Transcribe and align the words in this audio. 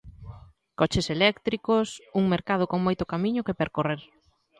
Coches 0.79 1.11
eléctricos, 1.15 1.87
un 2.19 2.23
mercado 2.33 2.63
con 2.71 2.79
moito 2.87 3.09
camiño 3.11 3.45
que 3.47 3.59
percorrer. 3.61 4.01